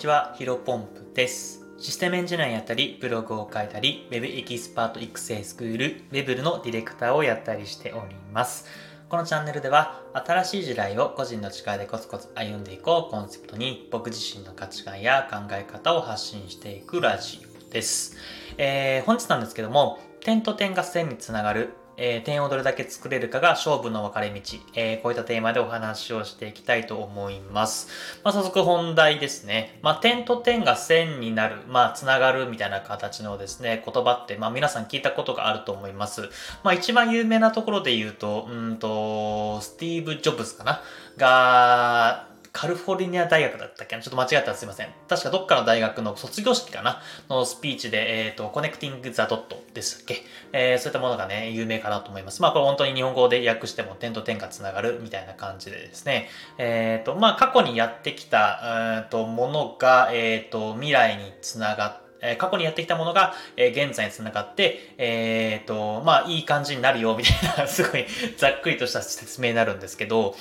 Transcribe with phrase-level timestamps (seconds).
[0.00, 1.60] ちは、ヒロポンプです。
[1.76, 8.64] システムエンジニアやったり、ブログを書いたり、Web エキスパート育成スクール、Web のディレクターをやったりしております。
[9.10, 18.16] このチャンネルでは、新しい時代を個人の力でコツコツ歩んでいこうコンセプトに、僕自身の価値観や考え方を発信していくラジオです。
[18.56, 24.40] えー、本日なんですけども、点と点が線につながるえー、点をどれだけ作れるかが勝負の分かれ道、
[24.74, 27.88] えー、こういったテーマでお話をしていきたいと思います。
[28.24, 29.78] まあ、早速本題ですね。
[29.82, 36.22] まあ、点と点が線になる、まあ、つながるみたいな形のですね、言葉って、まあ、皆さん聞いたことがあると思います。
[36.64, 40.82] まあ、一番有名なところで言うと、うんと、スティーブ・ジョブズかな？
[41.18, 42.29] が、
[42.60, 43.96] カリフォルニア大学だったっけ？
[43.96, 44.88] なちょっと間違ったらすいません。
[45.08, 47.00] 確かどっかの大学の卒業式かな？
[47.30, 50.16] のスピーチで、えっ、ー、と、コネクティング・ザ・ドットですっけ？
[50.52, 52.42] えー、そういったものがね、有名かなと思います。
[52.42, 56.28] まあ、これ本当に日本語で訳しても点と点がつながるみたいな感じでですね。
[56.58, 68.04] えっ、ー、と、まあ、過去にやってきた、えー、とものが、えっ、と、未来につながって、え過去にやってきたものが、え、現在につながって、えっ、ー、と、まあ、いい感じになるよ、みたいな、すごい
[68.36, 70.36] ざっくりとした説明になるんですけど、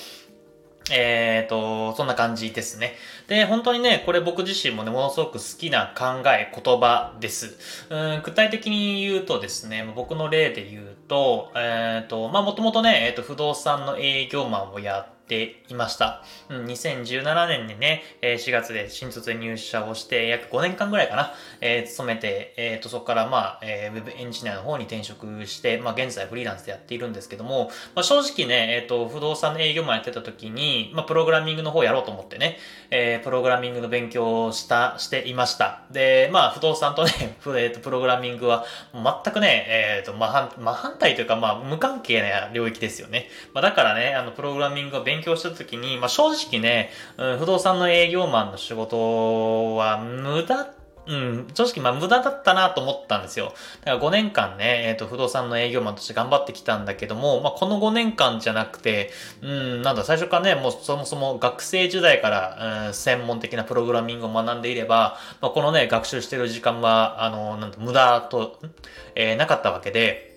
[0.92, 2.96] えっ、ー、と、そんな感じですね。
[3.28, 7.58] で、本当にね、これ僕自身もね、ものすごく好きな考え、言葉です。
[7.90, 16.24] うん具体的に言うとですね、僕の例で言うと、えっ、ー、と、まあ、もともとね、えっ、ー、と、不動産の営業マンをやって、ていました。
[16.50, 32.58] うん、2017年にね、4月で新卒で入社をして、約5年間ぐらいかな、えー、勤めて、え、ー、と、そこからまあ、えー、ウェブエンジニアの方に転職して、まあ、現在フリーランスでやっているんですけども、まあ、正直ね、えっ、と、不動産の営業マンやってた時に、まあ、プログラミングの方やろうと思ってね、
[32.92, 35.84] えプログラミングの勉強をした、していました。
[35.92, 37.12] で、まあ、不動産とね、
[37.58, 43.30] えっと、プログラミングは全くね、えっ、と、真反、真反対というか、まあ、無関係な領域ですよね。
[43.54, 50.74] まあ、だからね、あの、プログラミングを勉強した時に、まあ、正直ね、うん、不動産の営業マンの仕事は無駄
[51.10, 53.54] うん、正直まあ無駄だったなと思ったんですよ。
[53.84, 59.10] だから5年間ね、えっ、ー、と、不動産の営業マンとして頑張ってきたんだけども、まあこの5年間じゃなくて、
[59.42, 68.60] うん、なんだ、最初からね、もうそもそも学生時代から、うん、専門的なプログラミングを学んでいれば、まあこのね、学習してる時間は、あの、なんだ、無駄と、
[69.16, 70.29] えー、なかったわけで、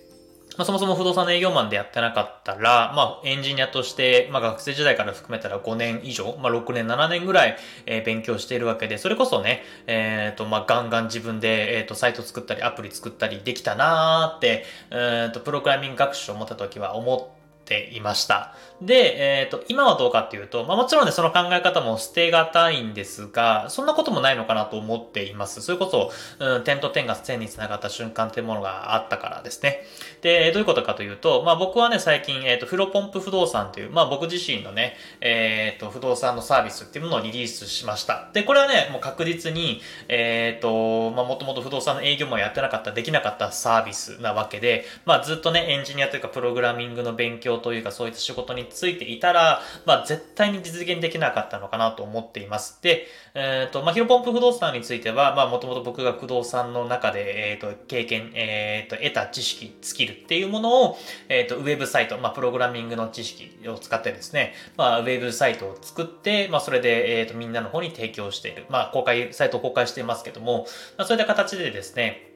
[0.57, 18.55] まあ、そもそも不動産営業マンでやってなかったら、まあ、エンジニアとして、まあ、学生時代から含めたら5年以上、まあ、6年、7年ぐらい、えー、勉強しているわけで、それこそね、えっ、ー、と、まあ、ガンガン自分で、えっ、ー、と、サイト作ったり、アプリ作ったりできたなーって、えっ、と、プログラミング学習を持った時は思っ、ていました。
[18.83, 25.63] で、えっ、ー、と、今はどうかっていうと、まあもちろんね、その考え方も捨てがたいんですが、そんなこともないのかなと思っています。
[25.63, 26.11] それこそ、
[26.41, 29.85] うん、点と点が線につながった瞬間っていうものがあったからですね。
[30.21, 38.31] で、どういうことかというと、まあ僕はね、最近、えっ、ー、と、フロポンプ不動産という、まあ僕自身のね、えっ、ー、と、不動産のサービスっていうものをリリースしました。
[38.33, 52.81] で、これはね、もう確実に、えっ、と、まあもともと不動産の営業もやってなかった、できなかったサービスなわけで、まあずっとね、エンジニアというかプログラミングの勉強というか、そういった仕事についていたら、まあ、絶対に実現できなかったのかなと思っています。
[52.83, 68.67] で、えっ、ー、と、まあ、ヒロポンプ不動産については、まあ、もともと僕が不動産の中で、えっ、ー、と、経験、えっ、ー、と、得た知識、スキルっていうものを、えっ、と、ウェブサイト、まあ、プログラミングの知識を使ってですね、まあ、ウェブサイトを作って、まあ、それで、えっ、と、みんなの方に提供している。
[68.69, 70.67] まあ、公開、サイトを公開していますけども、
[70.97, 72.32] まあ、そういった形でですね、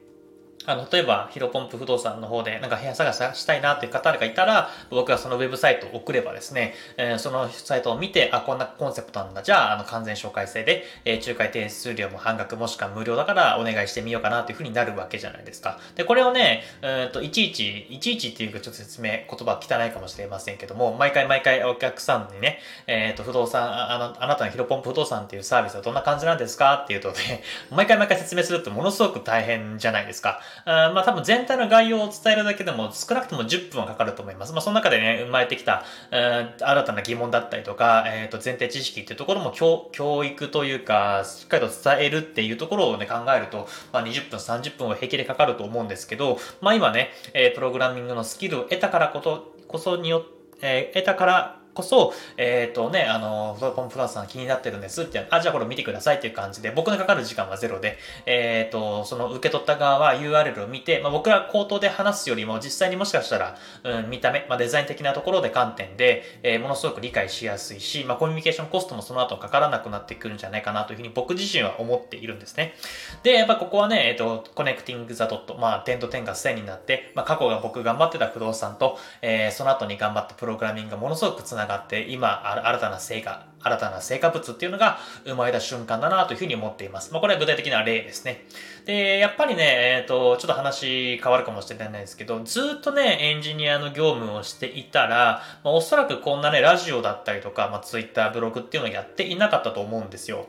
[0.67, 9.43] あの、例えば、ヒロポンプ不動産の方で、なんか部屋探ししたいなっていう方がいたら、僕がそのウェブサイトを送ればですね、えー、そのサイトを見て、あ、こんなコンセプトなんだ。
[9.43, 15.79] じゃあ、あの、完全紹介制で、えー、仲介手数料も半額もしくは無料だからお願いしてみようかなというふうになるわけじゃないですか。
[15.95, 23.63] で、これをね、えっ、と、いちいち、いちいちっていうかちょっと説明、言葉汚いかもしれませんけども、毎回毎回お客さんにね、えっ、と、不動産、
[23.93, 27.41] あの、あなたのヒロポンプ不動産っていうサービスはどんな感じなんですかっていうとね、
[27.71, 30.41] 毎回毎回説明するってものすごく大変じゃないですか。
[30.65, 34.53] あまあ、多分全体の概要を伝えるだけでも少なくとも10分はかかると思います。
[34.53, 72.73] まあ、その中でね、生まれてきた、えー、新たな疑問だったりとか、えっ、ー、と、前提知識っていうところも教教育というか、しっかりと伝えるっていうところをね、考えると、まあ、20分、30分は平気でかかると思うんですけど、まあ、今ね、えー、プログラミングのスキルを得たからこと、こそによって、えー、得たからこそ、えっ、ー、とね、あの、ポンプラスさん気になってるんですって、あ、じゃあこれ見てくださいっていう感じで、僕のかかる時間はゼロで、えっ、ー、と、その受け取った側は URL を見て、まあ、僕ら口頭で話すよりも実際にもしかしたら、うん、見た目、まあ、デザイン的なところで観点で、えー、ものすごく理解しやすいし、まあ、コミュニケーションコストもその後かからなくなってくるんじゃないかなというふうに僕自身は思っているんですね。
[73.21, 87.11] で、やっぱここはね、えっ、と、コネクティングザドット、まあ、点と点が線になって、まあ、過去が僕頑張ってた不動産と、えー、その後に頑張ったプログラミングがものすごくつなががって、今、新たな成果、新たな成果物っていうのが生まれた瞬間だなというふうに思っています。
[87.11, 88.45] まあ、これは具体的な例ですね。
[88.85, 100.47] で、やっぱりね、えっ、ー、と、ちょっと話変わるかもしれないですけど、ずっとね、エンジニアの業務をしていたら、まあ、おそらくこんなね、ラジオだったりとか、まあ、ツイッター、ブログっていうのをやっていなかったと思うんですよ。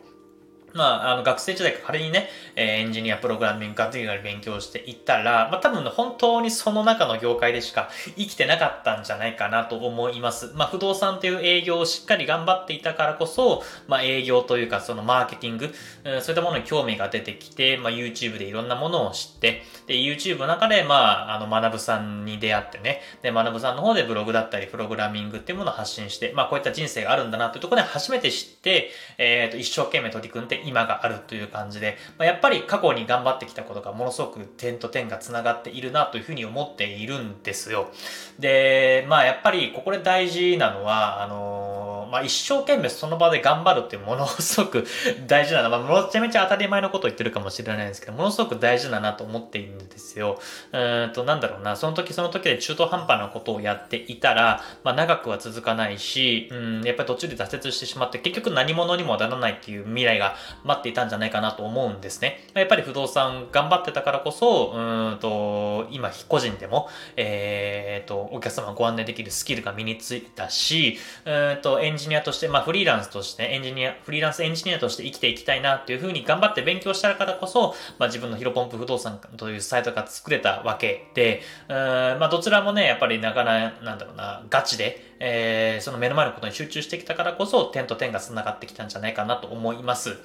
[0.74, 10.52] まあ、あの、学生時代から仮にね、えー、エンジニア、プログラミング、っていうのを勉強していったら、まあ多分本当にその中の業界でしか生きてなかったんじゃないかなと思います。
[10.54, 15.72] まあ不動産っていう営業をしっかり頑張っていたからこそ、まあ営業というかそのマーケティング、
[16.04, 37.90] うん、そういったものに興味が出てきて、まあ YouTube でいろんなものを知って、で、YouTube の中で、まあ、あの、学ぶさんに出会ってね、で、学ぶさんの方でブログだったり、プログラミングっていうものを発信して、まあこういった人生があるんだなというところで初めて知って、えっ、ー、と、一生懸命取り組んで今があるという感じで、ま、やっぱり過去に頑張ってきたことがものすごく点と点が繋がっているなというふうに思っているんですよ。
[38.38, 41.77] で、まあやっぱりここで大事なのは、あの、
[42.10, 44.86] まあ一生懸命その場で頑張るってものすごく
[45.26, 45.70] 大事なの。
[45.70, 50.40] まあめちゃめちゃ当たり前のことを言ってるかもしれないんですけど、ものすごく大事だなと思っているんですよ。
[50.72, 60.34] うんと、なんだろうな、その時その時で中途半端なことをやっていたら、まあ長くは続かないし、うん、やっぱり途中で挫折してしまって結局何者にもならないっていう未来が
[60.64, 62.44] 待っていたんじゃないかなと思うんですね。
[62.54, 64.80] やっぱり不動産頑張ってたからこそ、う
[65.12, 90.16] んと、今、個人でも、えー、と、お客様ご案内できるスキルが身についたし、うんと、エンジニアとして、まあ、フリーランスとして、エンジニア、フリーランスエンジニアとして生きていきたいなっていうふうに頑張って勉強したからこそ、まあ、自分のヒロポンプ不動産というサイトが作れたわけで、うん、まあ、どちらもね、やっぱりなかなか、なんだろうな、ガチで、えー、その目の前のことに集中してきたからこそ、点と点が繋がってきたんじゃないかなと思います。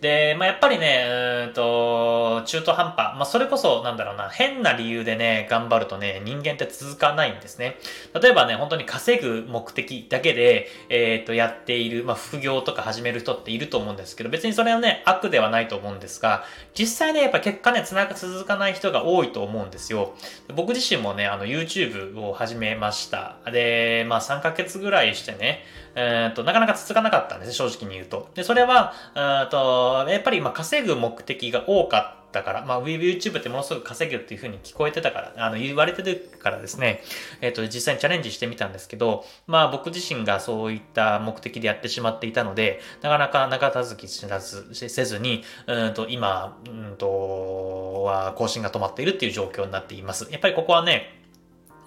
[0.00, 3.16] で、まあ、やっぱりね、うんと、中途半端。
[3.16, 7.76] まあ、それこそ、なんだろうな、変な理由でね、頑張るとね、人間って続かないんですね。
[8.20, 16.44] 例えばね、本当に稼ぐ目的だけで、えっ、ー、と、やっている、まあ、副業とか始める人っていると思うんですけど、別にそれはね、悪ではないと思うんですが、
[16.74, 20.14] 実際ね、やっぱ結果ね、つなが続かない人が多いと思うんですよ。
[20.54, 23.36] 僕自身もね、あの、YouTube を始めました。
[23.52, 25.64] で、まあ、3ヶ月ぐらいしてね、
[25.94, 28.30] えっ、ー、と、なかなか続かなかったんです正直に言うと。
[28.34, 37.02] で、それは、えっ、と、やっぱり、まあ、稼ぐ目的が多かったから、まあ、YouTube ってものすごく稼ぐっていう風に聞こえてたから、あの、言われてるからですね、
[37.40, 50.28] えっ、ー、と、実際にチャレンジしてみたんですけど、まあ、僕自身がそういった目的でやってしまっていたので、なかなか長続き、せずに、うんと、今、うんと、は更新が止まっているっていう状況になっています。
[50.30, 51.19] やっぱりここはね、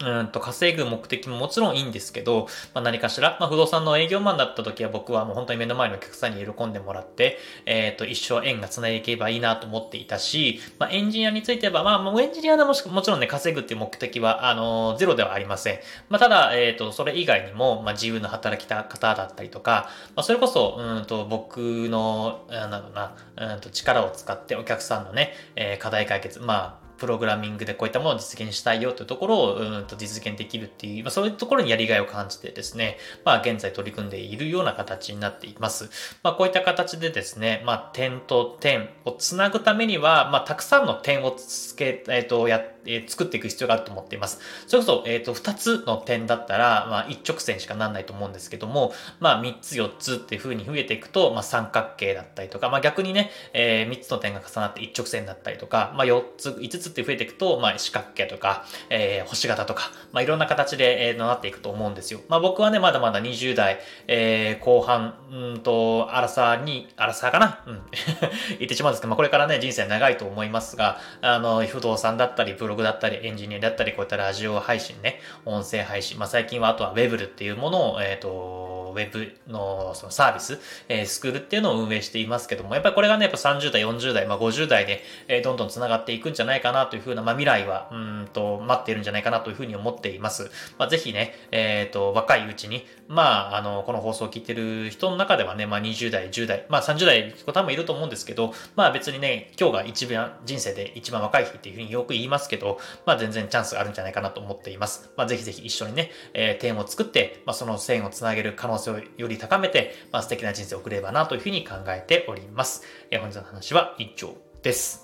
[0.04, 15.80] うんと稼ぐ目的ももちろんいいんですけど、まあ、何かしら、まあ、不動産の営業マンだった時は僕はもう本当に目の前のお客さんに喜んでもらって、えっ、ー、と、一生縁が繋いでいけばいいなと思っていたし、まあ、エンジニアについては、まあ、もうエンジニアでもしもちろんね、稼ぐっていう目的は、あのー、ゼロではありません。
[16.10, 21.58] まあ、ただ、えっ、ー、と、それ以外にも、まあ、自由な働き方だったりとか、まあ、それこそ、うんと、僕
[21.90, 35.90] の、なんだろうな、うんと、力を使ってお客さんのね、えー、課題解決、まあ、プログラミングでこういったものを実現したいよというところをうんと実現できるっていう、まあ、そういうところにやりがいを感じてですね、まあ現在取り組んでいるような形になっています。
[36.24, 44.40] まあこういった形でですね、まあ点と点をつなぐためには、まあたくさんの点をつけ、えっ、ー、と、や、えー、作っていく必要があると思っています。
[44.68, 62.22] それこそ、えっ、ー、と、二つの点だったら、まあ一直線しかなんないと思うんですけども、まあ三つ四つっていう風に増えていくと、まあ三角形だったりとか、まあ逆にね、えー、三つの点が重なって一直線だったりとか、まあ四つ、五つって増えていくと、まあ、四角形とか、えー、星型とか、まあ、いろんな形で、えー、なっていくと思うんですよ。
[62.30, 67.64] まあ、僕はね、まだまだ20代、えー、後半、うんと、アラサーに、アラサーかな？
[67.66, 67.82] うん。
[68.60, 90.52] 言ってしまうんですけど、まあ、これからね、人生長いと思いますが、あの、不動産だったり、ブログだったり、エンジニアだったり、こういったラジオ配信ね、音声配信、まあ、最近はあとはウェブルっていうものを、えっ、ー、と、ウェブのそのサービス、えー、スクールっていうのを運営していますけども、やっぱりこれがね、やっぱ30代、40代、まあ50代で、えー、どんどん繋がっていくんじゃないかなというふうな、まあ未来は、うんと、待っているんじゃないかなというふうに思っています。
[90.78, 105.12] まあぜひね、えっ、ー、と、若いうちに、まあ、あの、この放送を聞いてる人の中ではね、まあ20代、10代、まあ30代方もいると思うんですけど、まあ別にね、今日が一番、人生で一番若い日っていうふうによく言いますけど、まあ全然チャンスがあるんじゃないかなと思っています。
[105.18, 112.84] まあぜひぜひ一緒にね、えー、点を作って、まあその線をつなげる可能性をより高めて、まあ、素敵な人生を送ればなというふうに考えております。
[113.12, 115.04] えー、本日の話は以上です。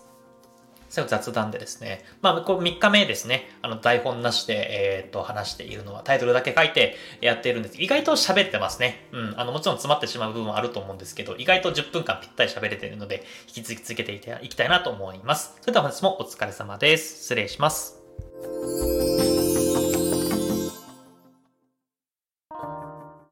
[0.89, 2.03] 最後雑談でですね。
[2.21, 3.49] まあ、こう3日目ですね。
[3.61, 7.79] あの、台本なしで、えっ、ー、と、話しているのはタイトルだけ書いてやっているんです。
[7.79, 9.07] 意外と喋ってますね。
[9.11, 9.33] うん。
[9.37, 15.57] あの、もちろん詰まってしまう部分もあると思うんですけど、意外と10分間ぴったり喋れているので、引き続き続けていきたいなと思います。
[15.61, 17.21] それでは本日もお疲れ様です。
[17.21, 17.99] 失礼します。